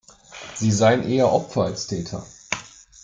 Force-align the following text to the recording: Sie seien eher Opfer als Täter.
Sie 0.55 0.71
seien 0.71 1.03
eher 1.07 1.31
Opfer 1.31 1.65
als 1.65 1.85
Täter. 1.85 2.25